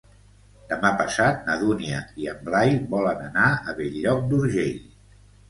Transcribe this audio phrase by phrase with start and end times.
[0.69, 4.75] Demà passat na Dúnia i en Blai volen anar a Bell-lloc d'Urgell.